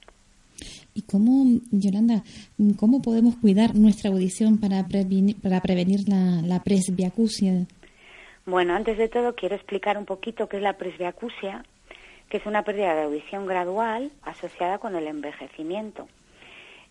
¿Y 0.94 1.02
cómo, 1.02 1.60
Yolanda, 1.72 2.22
cómo 2.78 3.02
podemos 3.02 3.36
cuidar 3.36 3.74
nuestra 3.74 4.10
audición 4.10 4.58
para 4.58 4.86
prevenir, 4.86 5.40
para 5.40 5.60
prevenir 5.60 6.08
la, 6.08 6.42
la 6.42 6.62
presbiacusia? 6.62 7.66
Bueno, 8.46 8.74
antes 8.74 8.98
de 8.98 9.08
todo 9.08 9.34
quiero 9.34 9.56
explicar 9.56 9.98
un 9.98 10.04
poquito 10.04 10.48
qué 10.48 10.58
es 10.58 10.62
la 10.62 10.76
presbiacusia, 10.76 11.64
que 12.28 12.36
es 12.36 12.46
una 12.46 12.62
pérdida 12.62 12.94
de 12.94 13.02
audición 13.02 13.46
gradual 13.46 14.12
asociada 14.22 14.78
con 14.78 14.94
el 14.94 15.06
envejecimiento. 15.06 16.08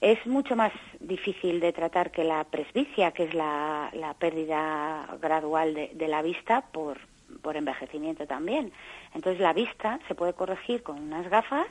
Es 0.03 0.27
mucho 0.27 0.57
más 0.57 0.73
difícil 0.99 1.61
de 1.61 1.71
tratar 1.71 2.11
que 2.11 2.25
la 2.25 2.43
presbicia, 2.43 3.11
que 3.11 3.23
es 3.23 3.33
la, 3.33 3.89
pérdida 4.19 5.07
gradual 5.21 5.73
de, 5.73 6.07
la 6.09 6.21
vista 6.21 6.59
por, 6.59 6.99
por 7.41 7.55
envejecimiento 7.55 8.27
también. 8.27 8.73
Entonces 9.15 9.39
la 9.39 9.53
vista 9.53 10.01
se 10.09 10.13
puede 10.13 10.33
corregir 10.33 10.83
con 10.83 10.99
unas 10.99 11.29
gafas 11.29 11.67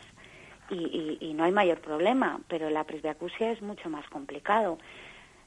y, 0.70 1.34
no 1.34 1.44
hay 1.44 1.52
mayor 1.52 1.82
problema, 1.82 2.40
pero 2.48 2.70
la 2.70 2.84
presbiacusia 2.84 3.50
es 3.50 3.60
mucho 3.60 3.90
más 3.90 4.08
complicado. 4.08 4.78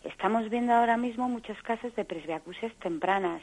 Estamos 0.04 0.52
viendo 0.52 0.72
ahora 0.72 0.96
mismo 0.96 1.28
muchos 1.28 1.60
casos 1.64 1.96
de 1.96 2.06
presbiacusias 2.06 2.72
tempranas. 2.76 3.42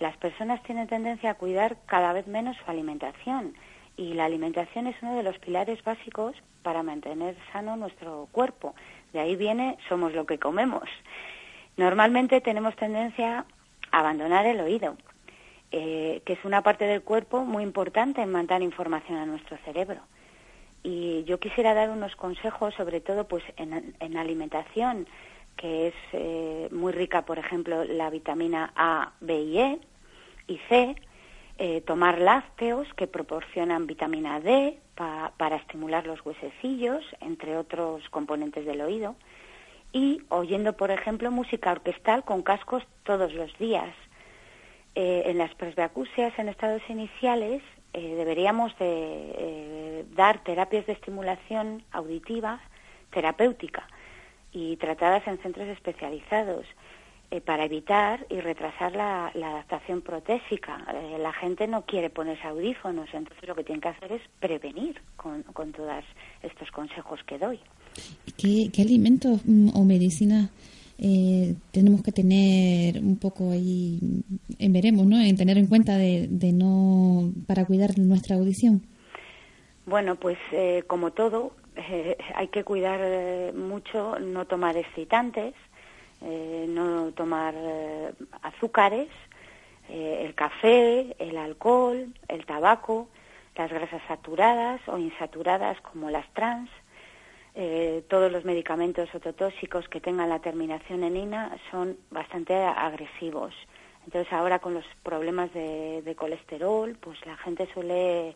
Las 0.00 0.16
personas 0.16 0.60
tienen 0.64 0.88
tendencia 0.88 1.30
a 1.30 1.34
cuidar 1.34 1.76
cada 1.86 2.12
vez 2.12 2.26
menos 2.26 2.56
su 2.56 2.68
alimentación 2.68 3.54
y 3.96 4.14
la 4.14 4.24
alimentación 4.24 4.86
es 4.86 4.96
uno 5.02 5.16
de 5.16 5.22
los 5.22 5.38
pilares 5.38 5.82
básicos 5.84 6.34
para 6.62 6.82
mantener 6.82 7.36
sano 7.52 7.76
nuestro 7.76 8.28
cuerpo. 8.32 8.74
De 9.12 9.20
ahí 9.20 9.36
viene 9.36 9.76
somos 9.88 10.12
lo 10.14 10.26
que 10.26 10.38
comemos. 10.38 10.88
Normalmente 11.76 12.40
tenemos 12.40 12.76
tendencia 12.76 13.44
a 13.90 13.98
abandonar 13.98 14.46
el 14.46 14.60
oído, 14.60 14.96
eh, 15.70 16.22
que 16.24 16.34
es 16.34 16.44
una 16.44 16.62
parte 16.62 16.86
del 16.86 17.02
cuerpo 17.02 17.44
muy 17.44 17.62
importante 17.62 18.22
en 18.22 18.30
mandar 18.30 18.62
información 18.62 19.18
a 19.18 19.26
nuestro 19.26 19.56
cerebro. 19.64 20.00
Y 20.82 21.24
yo 21.24 21.38
quisiera 21.38 21.74
dar 21.74 21.90
unos 21.90 22.16
consejos, 22.16 22.74
sobre 22.74 23.00
todo 23.00 23.28
pues 23.28 23.44
en, 23.56 24.16
alimentación, 24.16 25.06
que 25.56 25.88
es 25.88 25.94
eh, 26.12 26.68
muy 26.72 26.92
rica, 26.92 27.22
por 27.22 27.38
ejemplo, 27.38 27.84
la 27.84 28.10
vitamina 28.10 28.72
A, 28.74 29.12
B 29.20 29.40
y 29.42 29.58
E 29.58 29.78
y 30.48 30.58
C, 30.68 30.96
eh, 31.64 31.80
tomar 31.80 32.18
lácteos 32.18 32.92
que 32.94 33.06
proporcionan 33.06 33.86
vitamina 33.86 34.40
D 34.40 34.80
para 34.96 35.54
estimular 35.54 36.04
los 36.08 36.18
huesecillos, 36.26 37.04
entre 37.20 37.56
otros 37.56 38.02
componentes 38.10 38.66
del 38.66 38.80
oído, 38.80 39.14
y 39.92 40.22
oyendo, 40.28 40.72
por 40.72 40.90
ejemplo, 40.90 41.30
música 41.30 41.70
orquestal 41.70 42.24
con 42.24 42.42
cascos 42.42 42.82
todos 43.04 43.32
los 43.32 43.56
días. 43.58 43.94
Eh, 44.96 45.22
en 45.26 45.38
las 45.38 45.54
presbiacusias 45.54 46.36
en 46.36 46.48
estados 46.48 46.82
iniciales 46.88 47.62
eh, 47.92 48.16
deberíamos 48.16 48.76
de 48.80 50.04
dar 50.16 50.42
terapias 50.42 50.84
de 50.86 50.94
estimulación 50.94 51.84
auditiva 51.92 52.60
terapéutica 53.12 53.86
y 54.50 54.76
tratadas 54.78 55.24
en 55.28 55.38
centros 55.38 55.68
especializados. 55.68 56.66
Eh, 57.32 57.40
para 57.40 57.64
evitar 57.64 58.26
y 58.28 58.40
retrasar 58.40 58.94
la, 58.94 59.28
adaptación 59.28 60.02
protésica. 60.02 60.84
Eh, 60.92 61.16
la 61.18 61.32
gente 61.32 61.66
no 61.66 61.86
quiere 61.86 62.10
ponerse 62.10 62.46
audífonos, 62.46 63.08
entonces 63.14 63.48
lo 63.48 63.54
que 63.54 63.64
tiene 63.64 63.80
que 63.80 63.88
hacer 63.88 64.12
es 64.12 64.20
prevenir 64.38 65.00
con, 65.16 65.42
todos 65.72 66.04
estos 66.42 66.70
consejos 66.70 67.20
que 67.24 67.38
doy. 67.38 67.58
¿Qué, 68.36 68.70
alimentos 68.82 69.40
mm, 69.46 69.70
o 69.74 69.82
medicinas 69.82 70.50
eh, 70.98 71.54
tenemos 71.70 72.02
que 72.02 72.12
tener 72.12 72.98
un 72.98 73.16
poco 73.16 73.50
ahí, 73.50 73.98
en 74.58 74.72
veremos, 74.74 75.06
¿no? 75.06 75.18
En 75.18 75.34
tener 75.34 75.56
en 75.56 75.68
cuenta 75.68 75.96
de, 75.96 76.28
no 76.52 77.32
para 77.46 77.64
cuidar 77.64 77.98
nuestra 77.98 78.36
audición. 78.36 78.82
Bueno, 79.86 80.16
pues 80.16 80.36
como 80.86 81.12
todo, 81.12 81.52
hay 82.34 82.48
que 82.48 82.62
cuidar 82.62 83.54
mucho, 83.54 84.18
no 84.18 84.44
tomar 84.44 84.76
excitantes, 84.76 85.54
eh, 86.24 86.66
no 86.68 87.12
tomar 87.12 87.54
eh, 87.56 88.12
azúcares, 88.42 89.08
eh, 89.88 90.22
el 90.24 90.34
café, 90.34 91.16
el 91.18 91.36
alcohol, 91.36 92.14
el 92.28 92.46
tabaco, 92.46 93.08
las 93.56 93.70
grasas 93.70 94.00
saturadas 94.06 94.80
o 94.86 94.98
insaturadas 94.98 95.80
como 95.80 96.10
las 96.10 96.26
trans, 96.32 96.70
todos 98.08 98.32
los 98.32 98.46
medicamentos 98.46 99.14
ototóxicos 99.14 99.86
que 99.88 100.00
tengan 100.00 100.30
la 100.30 100.38
terminación 100.38 101.04
en 101.04 101.18
ina 101.18 101.54
son 101.70 101.98
bastante 102.10 102.54
agresivos. 102.54 103.52
Entonces 104.06 104.32
ahora 104.32 104.58
con 104.58 104.72
los 104.72 104.86
problemas 105.02 105.52
de, 105.52 106.14
colesterol, 106.16 106.96
pues 106.98 107.18
la 107.26 107.36
gente 107.36 107.68
suele 107.74 108.34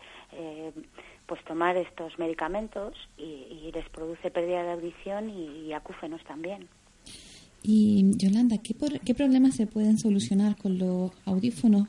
pues 1.24 1.42
tomar 1.44 1.78
estos 1.78 2.18
medicamentos 2.18 2.92
y, 3.16 3.70
les 3.72 3.88
produce 3.88 4.30
pérdida 4.30 4.64
de 4.64 4.72
audición 4.72 5.30
y 5.30 5.72
acúfenos 5.72 6.22
también. 6.24 6.68
Y 7.62 8.16
Yolanda, 8.16 8.58
¿qué, 8.58 8.74
¿qué 9.04 9.14
problemas 9.14 9.56
se 9.56 9.66
pueden 9.66 9.98
solucionar 9.98 10.56
con 10.56 10.78
los 10.78 11.10
audífonos? 11.24 11.88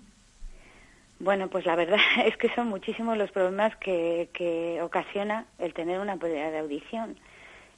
Bueno, 1.20 1.50
pues 1.50 1.66
la 1.66 1.76
verdad 1.76 2.00
es 2.26 2.38
que 2.38 2.54
son 2.56 2.68
muchísimos 2.68 3.18
los 3.18 3.32
problemas 3.32 3.76
que, 3.78 4.30
que 4.34 4.82
ocasiona 4.82 5.46
el 5.60 5.74
tener 5.74 6.00
una 6.00 6.18
pérdida 6.18 6.52
de 6.52 6.60
audición. 6.60 7.18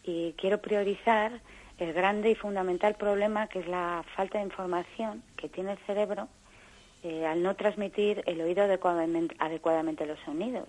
Y 0.04 0.34
quiero 0.38 0.62
priorizar 0.62 1.42
el 1.78 1.94
grande 1.94 2.32
y 2.32 2.36
fundamental 2.36 2.96
problema 2.96 3.48
que 3.48 3.60
es 3.60 3.68
la 3.68 4.04
falta 4.16 4.38
de 4.38 4.46
información 4.46 5.24
que 5.38 5.50
tiene 5.50 5.74
el 5.74 5.78
cerebro 5.80 6.28
eh, 7.04 7.26
al 7.26 7.42
no 7.42 7.56
transmitir 7.56 8.24
el 8.26 8.42
oído 8.42 8.64
adecuadamente, 8.64 9.36
adecuadamente 9.40 10.06
los 10.06 10.20
sonidos. 10.26 10.68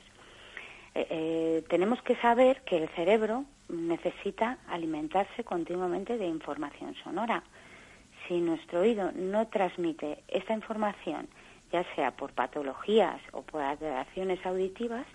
Eh, 0.94 1.06
eh, 1.10 1.64
tenemos 1.68 2.00
que 2.02 2.14
saber 2.16 2.62
que 2.62 2.76
el 2.76 2.88
cerebro 2.90 3.44
necesita 3.70 4.58
alimentarse 4.68 5.44
continuamente 5.44 6.18
de 6.18 6.26
información 6.26 6.94
sonora. 7.02 7.42
Si 8.26 8.40
nuestro 8.40 8.80
oído 8.80 9.12
no 9.12 9.48
transmite 9.48 10.22
esta 10.28 10.52
información, 10.52 11.28
ya 11.72 11.84
sea 11.94 12.10
por 12.12 12.32
patologías 12.32 13.20
o 13.32 13.42
por 13.42 13.62
alteraciones 13.62 14.44
auditivas, 14.44 15.06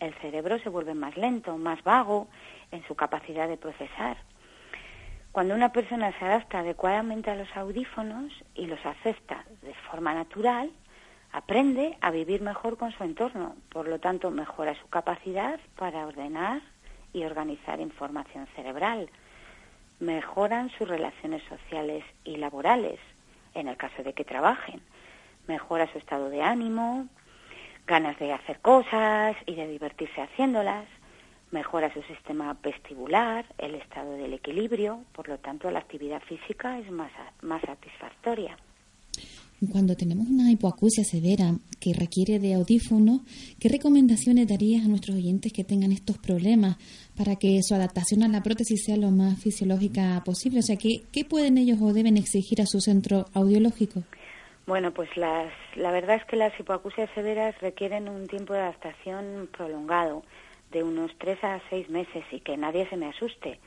el 0.00 0.14
cerebro 0.14 0.58
se 0.58 0.68
vuelve 0.68 0.94
más 0.94 1.16
lento, 1.16 1.56
más 1.58 1.82
vago 1.84 2.28
en 2.70 2.82
su 2.86 2.94
capacidad 2.94 3.48
de 3.48 3.56
procesar. 3.56 4.16
Cuando 5.32 5.54
una 5.54 5.72
persona 5.72 6.12
se 6.18 6.24
adapta 6.24 6.60
adecuadamente 6.60 7.30
a 7.30 7.36
los 7.36 7.54
audífonos 7.56 8.32
y 8.54 8.66
los 8.66 8.84
acepta 8.84 9.44
de 9.62 9.74
forma 9.90 10.12
natural, 10.12 10.70
aprende 11.32 11.96
a 12.00 12.10
vivir 12.10 12.40
mejor 12.40 12.76
con 12.76 12.90
su 12.92 13.04
entorno, 13.04 13.54
por 13.70 13.86
lo 13.86 14.00
tanto 14.00 14.30
mejora 14.30 14.74
su 14.74 14.88
capacidad 14.88 15.60
para 15.76 16.06
ordenar 16.06 16.62
y 17.12 17.24
organizar 17.24 17.80
información 17.80 18.46
cerebral, 18.54 19.08
mejoran 19.98 20.70
sus 20.70 20.88
relaciones 20.88 21.42
sociales 21.44 22.04
y 22.24 22.36
laborales, 22.36 22.98
en 23.54 23.68
el 23.68 23.76
caso 23.76 24.02
de 24.02 24.12
que 24.12 24.24
trabajen, 24.24 24.80
mejora 25.46 25.90
su 25.92 25.98
estado 25.98 26.30
de 26.30 26.42
ánimo, 26.42 27.06
ganas 27.86 28.18
de 28.18 28.32
hacer 28.32 28.60
cosas 28.60 29.36
y 29.46 29.54
de 29.54 29.66
divertirse 29.66 30.22
haciéndolas, 30.22 30.86
mejora 31.50 31.92
su 31.92 32.02
sistema 32.02 32.56
vestibular, 32.62 33.44
el 33.58 33.74
estado 33.74 34.12
del 34.12 34.32
equilibrio, 34.32 35.04
por 35.12 35.28
lo 35.28 35.38
tanto 35.38 35.70
la 35.70 35.80
actividad 35.80 36.22
física 36.22 36.78
es 36.78 36.90
más, 36.90 37.10
más 37.42 37.60
satisfactoria. 37.62 38.56
Cuando 39.68 39.94
tenemos 39.94 40.26
una 40.26 40.50
hipoacusia 40.50 41.04
severa 41.04 41.52
que 41.78 41.92
requiere 41.92 42.38
de 42.38 42.54
audífonos, 42.54 43.20
¿qué 43.60 43.68
recomendaciones 43.68 44.48
darías 44.48 44.86
a 44.86 44.88
nuestros 44.88 45.18
oyentes 45.18 45.52
que 45.52 45.64
tengan 45.64 45.92
estos 45.92 46.16
problemas 46.16 46.78
para 47.14 47.36
que 47.36 47.60
su 47.62 47.74
adaptación 47.74 48.22
a 48.22 48.28
la 48.28 48.42
prótesis 48.42 48.84
sea 48.86 48.96
lo 48.96 49.10
más 49.10 49.38
fisiológica 49.38 50.22
posible? 50.24 50.60
O 50.60 50.62
sea, 50.62 50.76
¿qué, 50.76 51.02
qué 51.12 51.26
pueden 51.26 51.58
ellos 51.58 51.78
o 51.82 51.92
deben 51.92 52.16
exigir 52.16 52.62
a 52.62 52.66
su 52.66 52.80
centro 52.80 53.26
audiológico? 53.34 54.02
Bueno, 54.66 54.92
pues 54.92 55.14
las, 55.18 55.52
la 55.76 55.90
verdad 55.90 56.16
es 56.16 56.24
que 56.24 56.36
las 56.36 56.58
hipoacusias 56.58 57.10
severas 57.14 57.54
requieren 57.60 58.08
un 58.08 58.28
tiempo 58.28 58.54
de 58.54 58.60
adaptación 58.60 59.46
prolongado, 59.54 60.22
de 60.72 60.82
unos 60.82 61.10
tres 61.18 61.38
a 61.44 61.60
seis 61.68 61.90
meses, 61.90 62.24
y 62.32 62.40
que 62.40 62.56
nadie 62.56 62.88
se 62.88 62.96
me 62.96 63.08
asuste. 63.08 63.58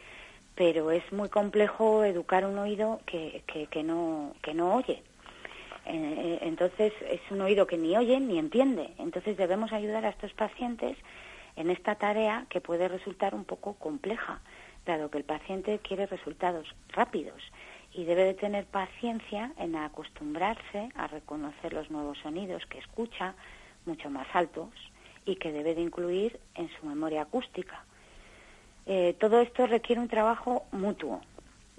Pero 0.55 0.89
es 0.89 1.03
muy 1.13 1.29
complejo 1.29 2.03
educar 2.03 2.47
un 2.47 2.57
oído 2.57 2.99
que, 3.05 3.43
que, 3.45 3.67
que 3.67 3.83
no, 3.83 4.33
que 4.41 4.55
no 4.55 4.73
oye 4.73 5.03
entonces 5.85 6.93
es 7.09 7.21
un 7.29 7.41
oído 7.41 7.67
que 7.67 7.77
ni 7.77 7.95
oye 7.97 8.19
ni 8.19 8.39
entiende. 8.39 8.91
Entonces 8.97 9.37
debemos 9.37 9.73
ayudar 9.73 10.05
a 10.05 10.09
estos 10.09 10.33
pacientes 10.33 10.97
en 11.55 11.69
esta 11.69 11.95
tarea 11.95 12.45
que 12.49 12.61
puede 12.61 12.87
resultar 12.87 13.35
un 13.35 13.45
poco 13.45 13.73
compleja, 13.73 14.41
dado 14.85 15.09
que 15.09 15.17
el 15.17 15.23
paciente 15.23 15.79
quiere 15.79 16.05
resultados 16.05 16.67
rápidos 16.89 17.41
y 17.93 18.05
debe 18.05 18.25
de 18.25 18.33
tener 18.33 18.65
paciencia 18.65 19.51
en 19.57 19.75
acostumbrarse 19.75 20.89
a 20.95 21.07
reconocer 21.07 21.73
los 21.73 21.91
nuevos 21.91 22.17
sonidos 22.19 22.65
que 22.65 22.79
escucha, 22.79 23.35
mucho 23.85 24.09
más 24.09 24.27
altos, 24.33 24.69
y 25.25 25.35
que 25.35 25.51
debe 25.51 25.75
de 25.75 25.81
incluir 25.81 26.39
en 26.55 26.69
su 26.69 26.85
memoria 26.85 27.21
acústica. 27.21 27.85
Eh, 28.85 29.15
todo 29.19 29.39
esto 29.39 29.67
requiere 29.67 30.01
un 30.01 30.09
trabajo 30.09 30.65
mutuo, 30.71 31.21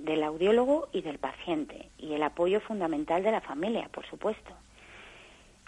del 0.05 0.23
audiólogo 0.23 0.89
y 0.93 1.01
del 1.01 1.19
paciente 1.19 1.89
y 1.99 2.13
el 2.13 2.23
apoyo 2.23 2.61
fundamental 2.61 3.23
de 3.23 3.33
la 3.33 3.41
familia, 3.41 3.89
por 3.89 4.07
supuesto. 4.07 4.53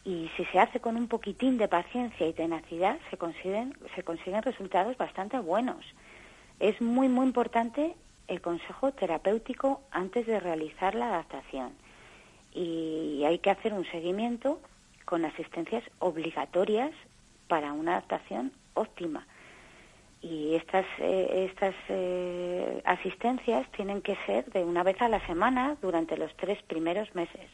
Y 0.05 0.31
si 0.37 0.45
se 0.47 0.61
hace 0.61 0.79
con 0.79 0.97
un 0.97 1.09
poquitín 1.09 1.59
de 1.59 1.69
paciencia 1.69 2.29
y 2.29 2.33
tenacidad, 2.33 2.99
se 3.11 3.17
consiguen, 3.17 3.77
se 3.95 4.05
consiguen 4.05 4.43
resultados 4.43 4.97
bastante 4.97 5.39
buenos. 5.39 5.85
es 6.61 6.81
muy, 6.81 7.09
muy 7.09 7.27
importante 7.27 7.95
el 8.29 8.41
consejo 8.41 8.93
terapéutico 8.93 9.83
antes 9.91 10.27
de 10.27 10.41
realizar 10.41 10.95
la 10.95 11.09
adaptación. 11.09 11.73
Y 12.55 13.23
hay 13.27 13.39
que 13.39 13.51
hacer 13.51 13.73
un 13.73 13.85
seguimiento 13.87 14.61
con 15.05 15.25
asistencias 15.25 15.85
obligatorias 15.99 16.93
para 17.49 17.73
una 17.73 17.93
adaptación 17.93 18.53
óptima. 18.75 19.27
Y 20.23 20.55
estas, 20.55 20.87
eh, 20.99 21.49
estas 21.51 21.75
eh, 21.89 22.83
asistencias 22.85 23.71
tienen 23.73 24.03
que 24.03 24.17
ser 24.27 24.45
de 24.53 24.65
una 24.65 24.83
vez 24.83 25.01
a 25.01 25.09
la 25.09 25.25
semana 25.27 25.77
durante 25.83 26.17
los 26.17 26.35
tres 26.37 26.61
primeros 26.63 27.15
meses. 27.15 27.49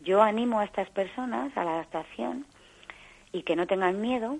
Yo 0.00 0.22
animo 0.22 0.60
a 0.60 0.64
estas 0.64 0.88
personas 0.90 1.56
a 1.56 1.64
la 1.64 1.72
adaptación 1.72 2.46
y 3.32 3.42
que 3.42 3.56
no 3.56 3.66
tengan 3.66 4.00
miedo, 4.00 4.38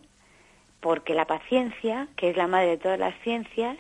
porque 0.81 1.15
la 1.15 1.27
paciencia, 1.27 2.09
que 2.17 2.31
es 2.31 2.37
la 2.37 2.47
madre 2.47 2.69
de 2.69 2.79
todas 2.79 2.99
las 2.99 3.15
ciencias, 3.23 3.77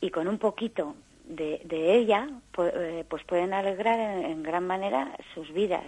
y 0.00 0.10
con 0.10 0.28
un 0.28 0.38
poquito 0.38 0.96
de, 1.24 1.60
ella, 1.94 2.28
eh, 2.58 3.04
pues, 3.08 3.24
pueden 3.24 3.52
alegrar 3.52 3.98
en, 3.98 4.42
gran 4.42 4.66
manera 4.66 5.16
sus 5.34 5.52
vidas 5.52 5.86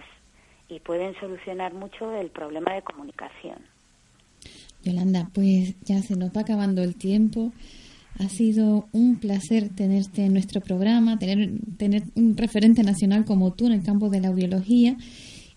y 0.67 0.79
pueden 0.79 1.15
solucionar 1.19 1.73
mucho 1.73 2.11
el 2.13 2.29
problema 2.29 2.73
de 2.73 2.81
comunicación. 2.81 3.65
Yolanda, 4.83 5.29
pues 5.33 5.75
ya 5.83 6.01
se 6.01 6.15
nos 6.15 6.29
va 6.29 6.41
acabando 6.41 6.81
el 6.83 6.95
tiempo. 6.95 7.51
Ha 8.17 8.27
sido 8.27 8.87
un 8.91 9.17
placer 9.17 9.69
tenerte 9.69 10.25
en 10.25 10.33
nuestro 10.33 10.61
programa, 10.61 11.17
tener, 11.17 11.51
tener 11.77 12.03
un 12.15 12.35
referente 12.35 12.83
nacional 12.83 13.25
como 13.25 13.53
tú 13.53 13.67
en 13.67 13.73
el 13.73 13.83
campo 13.83 14.09
de 14.09 14.19
la 14.19 14.29
audiología 14.29 14.97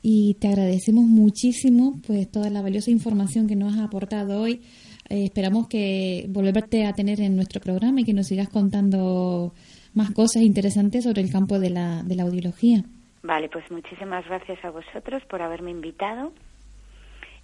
y 0.02 0.34
te 0.34 0.48
agradecemos 0.48 1.04
muchísimo 1.04 2.00
pues 2.06 2.30
toda 2.30 2.50
la 2.50 2.62
valiosa 2.62 2.90
información 2.90 3.46
que 3.46 3.56
nos 3.56 3.74
has 3.74 3.80
aportado 3.80 4.40
hoy. 4.40 4.60
Eh, 5.08 5.24
esperamos 5.24 5.68
que 5.68 6.26
volverte 6.28 6.86
a 6.86 6.92
tener 6.92 7.20
en 7.20 7.36
nuestro 7.36 7.60
programa 7.60 8.00
y 8.00 8.04
que 8.04 8.12
nos 8.12 8.26
sigas 8.26 8.48
contando 8.48 9.54
más 9.94 10.10
cosas 10.10 10.42
interesantes 10.42 11.04
sobre 11.04 11.22
el 11.22 11.30
campo 11.30 11.58
de 11.58 11.70
la, 11.70 12.02
de 12.02 12.16
la 12.16 12.24
audiología. 12.24 12.84
Vale, 13.22 13.48
pues 13.48 13.70
muchísimas 13.70 14.24
gracias 14.26 14.64
a 14.64 14.70
vosotros 14.70 15.22
por 15.30 15.42
haberme 15.42 15.70
invitado 15.70 16.32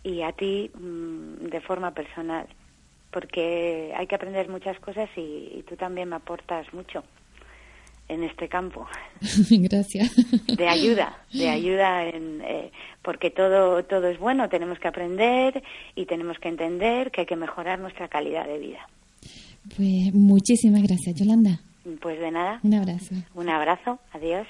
y 0.09 0.23
a 0.23 0.33
ti 0.33 0.71
mm, 0.75 1.49
de 1.49 1.61
forma 1.61 1.93
personal, 1.93 2.47
porque 3.11 3.93
hay 3.97 4.07
que 4.07 4.15
aprender 4.15 4.49
muchas 4.49 4.79
cosas 4.81 5.09
y, 5.17 5.65
tú 5.69 5.77
también 5.77 6.09
me 6.09 6.17
aportas 6.17 6.73
mucho 6.73 7.05
en 8.09 8.25
este 8.25 8.49
campo. 8.49 8.87
Gracias. 9.51 10.11
De 10.47 10.67
ayuda, 10.67 11.25
de 11.33 11.49
ayuda, 11.49 12.07
en, 12.07 12.41
eh, 12.43 12.73
porque 13.03 13.31
todo, 13.31 13.85
todo 13.85 14.09
es 14.09 14.19
bueno, 14.19 14.49
tenemos 14.49 14.79
que 14.79 14.89
aprender 14.89 15.63
y 15.95 16.07
tenemos 16.07 16.39
que 16.39 16.49
entender 16.49 17.11
que 17.11 17.23
hay 17.23 17.27
que 17.27 17.37
mejorar 17.37 17.79
nuestra 17.79 18.09
calidad 18.09 18.47
de 18.47 18.59
vida. 18.59 18.89
Pues 19.77 20.15
muchísimas 20.15 20.83
gracias, 20.83 21.17
Yolanda. 21.17 21.61
Pues 22.01 22.19
de 22.19 22.31
nada. 22.31 22.61
Un 22.63 22.75
abrazo. 22.75 23.15
Un 23.35 23.51
abrazo. 23.51 23.99
Adiós. 24.13 24.47